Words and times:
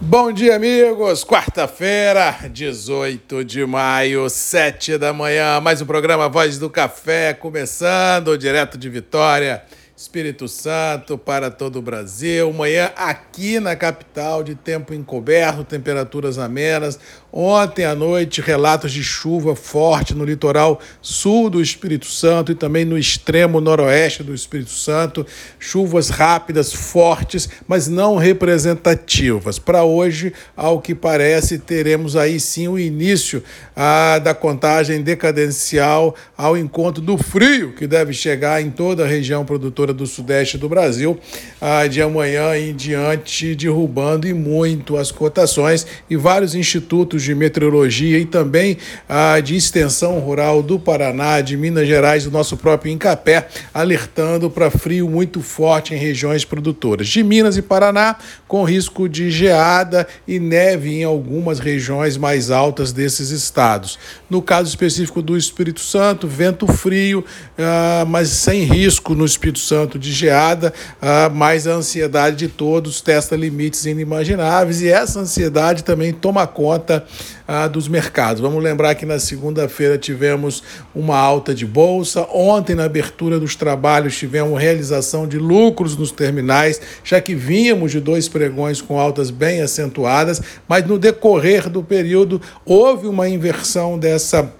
Bom 0.00 0.30
dia, 0.30 0.54
amigos. 0.54 1.24
Quarta-feira, 1.24 2.48
18 2.52 3.44
de 3.44 3.66
maio, 3.66 4.30
7 4.30 4.96
da 4.96 5.12
manhã. 5.12 5.60
Mais 5.60 5.82
um 5.82 5.86
programa 5.86 6.28
Voz 6.28 6.56
do 6.56 6.70
Café 6.70 7.34
começando, 7.34 8.38
direto 8.38 8.78
de 8.78 8.88
Vitória. 8.88 9.60
Espírito 9.98 10.46
Santo 10.46 11.18
para 11.18 11.50
todo 11.50 11.80
o 11.80 11.82
Brasil. 11.82 12.52
Manhã 12.52 12.92
aqui 12.94 13.58
na 13.58 13.74
capital, 13.74 14.44
de 14.44 14.54
tempo 14.54 14.94
encoberto, 14.94 15.64
temperaturas 15.64 16.38
amenas. 16.38 17.00
Ontem 17.32 17.84
à 17.84 17.96
noite, 17.96 18.40
relatos 18.40 18.92
de 18.92 19.02
chuva 19.02 19.56
forte 19.56 20.14
no 20.14 20.24
litoral 20.24 20.80
sul 21.02 21.50
do 21.50 21.60
Espírito 21.60 22.06
Santo 22.06 22.52
e 22.52 22.54
também 22.54 22.84
no 22.84 22.96
extremo 22.96 23.60
noroeste 23.60 24.22
do 24.22 24.32
Espírito 24.32 24.70
Santo. 24.70 25.26
Chuvas 25.58 26.10
rápidas, 26.10 26.72
fortes, 26.72 27.48
mas 27.66 27.88
não 27.88 28.14
representativas. 28.14 29.58
Para 29.58 29.82
hoje, 29.82 30.32
ao 30.56 30.80
que 30.80 30.94
parece, 30.94 31.58
teremos 31.58 32.14
aí 32.14 32.38
sim 32.38 32.68
o 32.68 32.78
início 32.78 33.42
ah, 33.74 34.20
da 34.20 34.32
contagem 34.32 35.02
decadencial 35.02 36.14
ao 36.36 36.56
encontro 36.56 37.02
do 37.02 37.18
frio 37.18 37.74
que 37.74 37.86
deve 37.88 38.12
chegar 38.12 38.62
em 38.62 38.70
toda 38.70 39.02
a 39.02 39.06
região 39.08 39.44
produtora 39.44 39.87
do 39.92 40.06
sudeste 40.06 40.58
do 40.58 40.68
Brasil, 40.68 41.18
ah, 41.60 41.86
de 41.86 42.00
amanhã 42.02 42.56
em 42.56 42.74
diante, 42.74 43.54
derrubando 43.54 44.26
e 44.26 44.34
muito 44.34 44.96
as 44.96 45.10
cotações 45.10 45.86
e 46.08 46.16
vários 46.16 46.54
institutos 46.54 47.22
de 47.22 47.34
meteorologia 47.34 48.18
e 48.18 48.24
também 48.24 48.76
ah, 49.08 49.40
de 49.40 49.56
extensão 49.56 50.18
rural 50.18 50.62
do 50.62 50.78
Paraná, 50.78 51.40
de 51.40 51.56
Minas 51.56 51.86
Gerais, 51.86 52.24
do 52.24 52.30
nosso 52.30 52.56
próprio 52.56 52.92
Incapé, 52.92 53.48
alertando 53.72 54.50
para 54.50 54.70
frio 54.70 55.08
muito 55.08 55.40
forte 55.40 55.94
em 55.94 55.96
regiões 55.96 56.44
produtoras. 56.44 57.08
De 57.08 57.22
Minas 57.22 57.56
e 57.56 57.62
Paraná, 57.62 58.16
com 58.46 58.64
risco 58.64 59.08
de 59.08 59.30
geada 59.30 60.06
e 60.26 60.38
neve 60.38 61.00
em 61.00 61.04
algumas 61.04 61.58
regiões 61.58 62.16
mais 62.16 62.50
altas 62.50 62.92
desses 62.92 63.30
estados. 63.30 63.98
No 64.28 64.42
caso 64.42 64.68
específico 64.68 65.22
do 65.22 65.36
Espírito 65.36 65.80
Santo, 65.80 66.26
vento 66.26 66.66
frio, 66.66 67.24
ah, 67.58 68.04
mas 68.06 68.28
sem 68.28 68.62
risco 68.62 69.14
no 69.14 69.24
Espírito 69.24 69.58
Santo 69.58 69.77
tanto 69.78 69.96
de 69.96 70.10
geada, 70.10 70.74
uh, 71.00 71.32
mas 71.32 71.68
a 71.68 71.74
ansiedade 71.74 72.34
de 72.34 72.48
todos 72.48 73.00
testa 73.00 73.36
limites 73.36 73.86
inimagináveis 73.86 74.82
e 74.82 74.88
essa 74.88 75.20
ansiedade 75.20 75.84
também 75.84 76.12
toma 76.12 76.48
conta 76.48 77.06
uh, 77.46 77.68
dos 77.68 77.86
mercados. 77.86 78.42
Vamos 78.42 78.60
lembrar 78.60 78.96
que 78.96 79.06
na 79.06 79.20
segunda-feira 79.20 79.96
tivemos 79.96 80.64
uma 80.92 81.16
alta 81.16 81.54
de 81.54 81.64
bolsa, 81.64 82.26
ontem 82.34 82.74
na 82.74 82.86
abertura 82.86 83.38
dos 83.38 83.54
trabalhos 83.54 84.16
tivemos 84.16 84.60
realização 84.60 85.28
de 85.28 85.38
lucros 85.38 85.96
nos 85.96 86.10
terminais, 86.10 86.80
já 87.04 87.20
que 87.20 87.36
vínhamos 87.36 87.92
de 87.92 88.00
dois 88.00 88.28
pregões 88.28 88.82
com 88.82 88.98
altas 88.98 89.30
bem 89.30 89.62
acentuadas, 89.62 90.42
mas 90.66 90.84
no 90.84 90.98
decorrer 90.98 91.70
do 91.70 91.84
período 91.84 92.42
houve 92.66 93.06
uma 93.06 93.28
inversão 93.28 93.96
dessa 93.96 94.52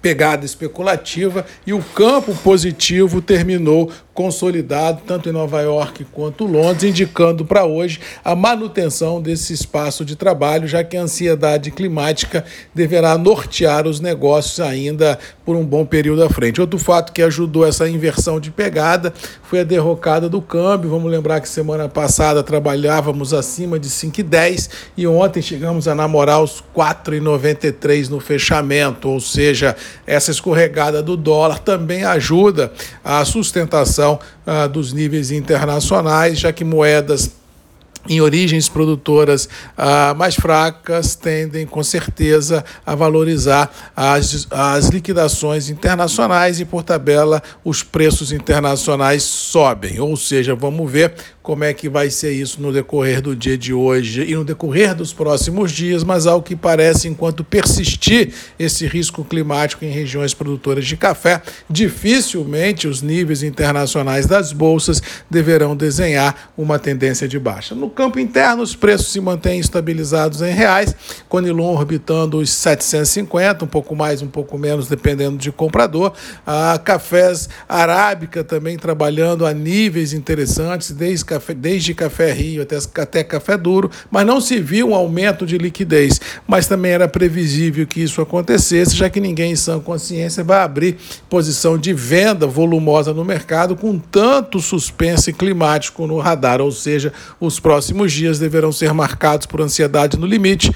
pegada 0.00 0.44
especulativa 0.44 1.46
e 1.66 1.72
o 1.72 1.82
campo 1.82 2.34
positivo 2.42 3.20
terminou 3.20 3.90
consolidado 4.16 5.02
tanto 5.06 5.28
em 5.28 5.32
Nova 5.32 5.60
York 5.60 6.06
quanto 6.10 6.46
Londres, 6.46 6.84
indicando 6.84 7.44
para 7.44 7.66
hoje 7.66 8.00
a 8.24 8.34
manutenção 8.34 9.20
desse 9.20 9.52
espaço 9.52 10.06
de 10.06 10.16
trabalho, 10.16 10.66
já 10.66 10.82
que 10.82 10.96
a 10.96 11.02
ansiedade 11.02 11.70
climática 11.70 12.42
deverá 12.74 13.18
nortear 13.18 13.86
os 13.86 14.00
negócios 14.00 14.58
ainda 14.58 15.18
por 15.44 15.54
um 15.54 15.64
bom 15.64 15.84
período 15.84 16.24
à 16.24 16.30
frente. 16.30 16.62
Outro 16.62 16.78
fato 16.78 17.12
que 17.12 17.20
ajudou 17.20 17.66
essa 17.66 17.86
inversão 17.88 18.40
de 18.40 18.50
pegada 18.50 19.12
foi 19.42 19.60
a 19.60 19.64
derrocada 19.64 20.30
do 20.30 20.40
câmbio. 20.40 20.88
Vamos 20.88 21.10
lembrar 21.10 21.40
que 21.40 21.48
semana 21.48 21.86
passada 21.86 22.42
trabalhávamos 22.42 23.34
acima 23.34 23.78
de 23.78 23.90
5,10 23.90 24.70
e 24.96 25.06
ontem 25.06 25.42
chegamos 25.42 25.86
a 25.86 25.94
namorar 25.94 26.42
os 26.42 26.64
4,93 26.74 28.08
no 28.08 28.18
fechamento, 28.18 29.10
ou 29.10 29.20
seja, 29.20 29.76
essa 30.06 30.30
escorregada 30.30 31.02
do 31.02 31.18
dólar 31.18 31.58
também 31.58 32.02
ajuda 32.02 32.72
a 33.04 33.22
sustentação 33.26 34.05
ah, 34.46 34.66
dos 34.66 34.92
níveis 34.92 35.30
internacionais, 35.30 36.38
já 36.38 36.52
que 36.52 36.64
moedas 36.64 37.30
em 38.08 38.20
origens 38.20 38.68
produtoras 38.68 39.48
ah, 39.76 40.14
mais 40.16 40.34
fracas 40.34 41.14
tendem 41.14 41.66
com 41.66 41.82
certeza 41.82 42.64
a 42.84 42.94
valorizar 42.94 43.70
as, 43.96 44.46
as 44.50 44.88
liquidações 44.88 45.68
internacionais 45.68 46.60
e 46.60 46.64
por 46.64 46.82
tabela 46.82 47.42
os 47.64 47.82
preços 47.82 48.32
internacionais 48.32 49.22
sobem. 49.22 50.00
Ou 50.00 50.16
seja, 50.16 50.54
vamos 50.54 50.90
ver 50.90 51.14
como 51.46 51.62
é 51.62 51.72
que 51.72 51.88
vai 51.88 52.10
ser 52.10 52.32
isso 52.32 52.60
no 52.60 52.72
decorrer 52.72 53.22
do 53.22 53.36
dia 53.36 53.56
de 53.56 53.72
hoje 53.72 54.24
e 54.28 54.34
no 54.34 54.44
decorrer 54.44 54.96
dos 54.96 55.12
próximos 55.12 55.70
dias, 55.70 56.02
mas 56.02 56.26
ao 56.26 56.42
que 56.42 56.56
parece, 56.56 57.06
enquanto 57.06 57.44
persistir 57.44 58.32
esse 58.58 58.84
risco 58.84 59.24
climático 59.24 59.84
em 59.84 59.88
regiões 59.88 60.34
produtoras 60.34 60.84
de 60.84 60.96
café, 60.96 61.40
dificilmente 61.70 62.88
os 62.88 63.00
níveis 63.00 63.44
internacionais 63.44 64.26
das 64.26 64.52
bolsas 64.52 65.00
deverão 65.30 65.76
desenhar 65.76 66.50
uma 66.58 66.80
tendência 66.80 67.28
de 67.28 67.38
baixa. 67.38 67.76
No 67.76 67.88
campo 67.88 68.18
interno, 68.18 68.64
os 68.64 68.74
preços 68.74 69.12
se 69.12 69.20
mantêm 69.20 69.60
estabilizados 69.60 70.42
em 70.42 70.52
reais, 70.52 70.96
Conilon 71.28 71.74
orbitando 71.74 72.38
os 72.38 72.50
750, 72.50 73.64
um 73.64 73.68
pouco 73.68 73.94
mais, 73.94 74.20
um 74.20 74.26
pouco 74.26 74.58
menos, 74.58 74.88
dependendo 74.88 75.36
de 75.36 75.52
comprador. 75.52 76.12
A 76.44 76.76
cafés 76.76 77.48
arábica 77.68 78.42
também 78.42 78.76
trabalhando 78.76 79.46
a 79.46 79.54
níveis 79.54 80.12
interessantes, 80.12 80.90
desde 80.90 81.35
café, 81.36 81.54
desde 81.54 81.94
café 81.94 82.32
Rio 82.32 82.62
até, 82.62 82.76
até 83.00 83.24
café 83.24 83.56
duro, 83.56 83.90
mas 84.10 84.26
não 84.26 84.40
se 84.40 84.58
viu 84.60 84.88
um 84.88 84.94
aumento 84.94 85.46
de 85.46 85.58
liquidez. 85.58 86.20
Mas 86.46 86.66
também 86.66 86.92
era 86.92 87.06
previsível 87.06 87.86
que 87.86 88.02
isso 88.02 88.20
acontecesse, 88.20 88.96
já 88.96 89.08
que 89.10 89.20
ninguém 89.20 89.52
em 89.52 89.56
sã 89.56 89.78
consciência 89.78 90.42
vai 90.42 90.60
abrir 90.60 90.96
posição 91.28 91.78
de 91.78 91.92
venda 91.92 92.46
volumosa 92.46 93.12
no 93.12 93.24
mercado 93.24 93.76
com 93.76 93.98
tanto 93.98 94.60
suspense 94.60 95.32
climático 95.32 96.06
no 96.06 96.18
radar, 96.18 96.60
ou 96.60 96.72
seja, 96.72 97.12
os 97.40 97.60
próximos 97.60 98.12
dias 98.12 98.38
deverão 98.38 98.72
ser 98.72 98.92
marcados 98.92 99.46
por 99.46 99.60
ansiedade 99.60 100.18
no 100.18 100.26
limite 100.26 100.72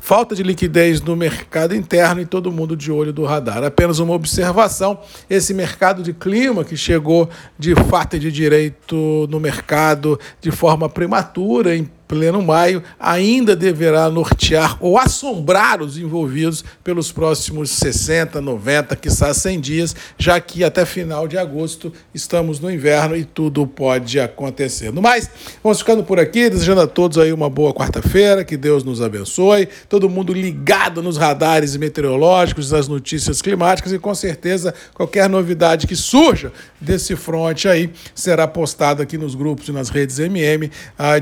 falta 0.00 0.34
de 0.34 0.42
liquidez 0.42 1.00
no 1.00 1.16
mercado 1.16 1.74
interno 1.74 2.20
e 2.20 2.26
todo 2.26 2.52
mundo 2.52 2.76
de 2.76 2.92
olho 2.92 3.12
do 3.12 3.24
radar. 3.24 3.62
Apenas 3.64 3.98
uma 3.98 4.14
observação: 4.14 5.00
esse 5.28 5.54
mercado 5.54 6.02
de 6.02 6.12
clima 6.12 6.64
que 6.64 6.76
chegou 6.76 7.28
de 7.58 7.74
fato 7.74 8.18
de 8.18 8.30
direito 8.30 9.26
no 9.30 9.40
mercado 9.40 10.18
de 10.40 10.50
forma 10.50 10.88
prematura, 10.88 11.76
em 11.76 11.88
pleno 12.10 12.42
maio, 12.42 12.82
ainda 12.98 13.54
deverá 13.54 14.10
nortear 14.10 14.76
ou 14.80 14.98
assombrar 14.98 15.80
os 15.80 15.96
envolvidos 15.96 16.64
pelos 16.82 17.12
próximos 17.12 17.70
60, 17.70 18.40
90, 18.40 18.96
quizás 18.96 19.36
100 19.36 19.60
dias, 19.60 19.96
já 20.18 20.40
que 20.40 20.64
até 20.64 20.84
final 20.84 21.28
de 21.28 21.38
agosto 21.38 21.92
estamos 22.12 22.58
no 22.58 22.68
inverno 22.68 23.14
e 23.14 23.24
tudo 23.24 23.64
pode 23.64 24.18
acontecer. 24.18 24.92
No 24.92 25.00
mais, 25.00 25.30
vamos 25.62 25.78
ficando 25.78 26.02
por 26.02 26.18
aqui, 26.18 26.50
desejando 26.50 26.80
a 26.80 26.86
todos 26.88 27.16
aí 27.16 27.32
uma 27.32 27.48
boa 27.48 27.72
quarta-feira, 27.72 28.44
que 28.44 28.56
Deus 28.56 28.82
nos 28.82 29.00
abençoe, 29.00 29.68
todo 29.88 30.10
mundo 30.10 30.32
ligado 30.32 31.00
nos 31.04 31.16
radares 31.16 31.76
meteorológicos, 31.76 32.72
nas 32.72 32.88
notícias 32.88 33.40
climáticas 33.40 33.92
e 33.92 34.00
com 34.00 34.16
certeza 34.16 34.74
qualquer 34.92 35.28
novidade 35.28 35.86
que 35.86 35.94
surja 35.94 36.50
desse 36.80 37.14
fronte 37.14 37.68
aí 37.68 37.92
será 38.16 38.48
postada 38.48 39.04
aqui 39.04 39.16
nos 39.16 39.36
grupos 39.36 39.68
e 39.68 39.72
nas 39.72 39.90
redes 39.90 40.18
MM 40.18 40.68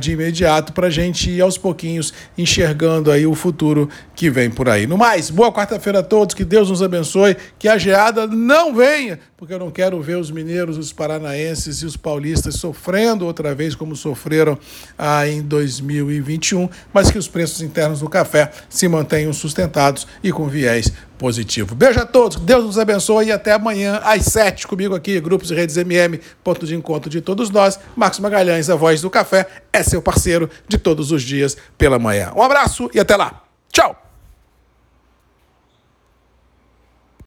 de 0.00 0.12
imediato 0.12 0.77
para 0.78 0.86
a 0.86 0.90
gente 0.90 1.28
ir 1.28 1.40
aos 1.40 1.58
pouquinhos 1.58 2.14
enxergando 2.38 3.10
aí 3.10 3.26
o 3.26 3.34
futuro 3.34 3.88
que 4.14 4.30
vem 4.30 4.48
por 4.48 4.68
aí. 4.68 4.86
No 4.86 4.96
mais, 4.96 5.28
boa 5.28 5.52
quarta-feira 5.52 5.98
a 5.98 6.02
todos, 6.04 6.36
que 6.36 6.44
Deus 6.44 6.70
nos 6.70 6.84
abençoe, 6.84 7.36
que 7.58 7.66
a 7.66 7.76
geada 7.76 8.28
não 8.28 8.72
venha, 8.72 9.18
porque 9.36 9.52
eu 9.52 9.58
não 9.58 9.72
quero 9.72 10.00
ver 10.00 10.16
os 10.16 10.30
mineiros, 10.30 10.78
os 10.78 10.92
paranaenses 10.92 11.82
e 11.82 11.84
os 11.84 11.96
paulistas 11.96 12.54
sofrendo 12.54 13.26
outra 13.26 13.56
vez 13.56 13.74
como 13.74 13.96
sofreram 13.96 14.56
ah, 14.96 15.26
em 15.26 15.42
2021, 15.42 16.68
mas 16.92 17.10
que 17.10 17.18
os 17.18 17.26
preços 17.26 17.60
internos 17.60 17.98
do 17.98 18.08
café 18.08 18.48
se 18.68 18.86
mantenham 18.86 19.32
sustentados 19.32 20.06
e 20.22 20.30
com 20.30 20.46
viés 20.46 20.92
positivo. 21.18 21.74
Beijo 21.74 21.98
a 21.98 22.06
todos, 22.06 22.36
Deus 22.36 22.64
nos 22.64 22.78
abençoe 22.78 23.26
e 23.26 23.32
até 23.32 23.52
amanhã 23.52 24.00
às 24.04 24.24
sete 24.26 24.66
comigo 24.66 24.94
aqui, 24.94 25.20
Grupos 25.20 25.50
e 25.50 25.54
Redes 25.54 25.76
MM, 25.76 26.20
ponto 26.44 26.64
de 26.64 26.76
encontro 26.76 27.10
de 27.10 27.20
todos 27.20 27.50
nós. 27.50 27.78
Marcos 27.96 28.20
Magalhães, 28.20 28.70
a 28.70 28.76
voz 28.76 29.02
do 29.02 29.10
café, 29.10 29.46
é 29.72 29.82
seu 29.82 30.00
parceiro 30.00 30.48
de 30.68 30.78
todos 30.78 31.10
os 31.10 31.22
dias 31.22 31.56
pela 31.76 31.98
manhã. 31.98 32.32
Um 32.36 32.42
abraço 32.42 32.90
e 32.94 33.00
até 33.00 33.16
lá. 33.16 33.42
Tchau! 33.72 34.07